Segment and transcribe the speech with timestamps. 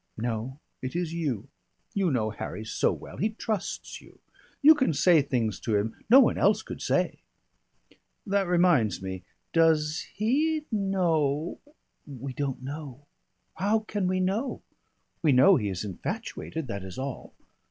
[0.17, 1.47] No, it is you.
[1.93, 3.17] You know Harry so well.
[3.17, 4.17] He trusts you.
[4.63, 7.19] You can say things to him no one else could say."
[8.25, 9.21] "That reminds me.
[9.53, 11.59] Does he know"
[12.07, 13.05] "We don't know.
[13.57, 14.63] How can we know?
[15.21, 17.35] We know he is infatuated, that is all.